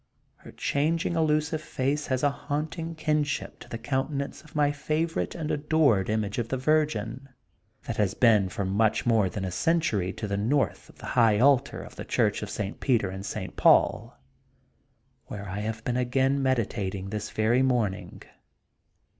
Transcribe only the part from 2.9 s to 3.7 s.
kinship to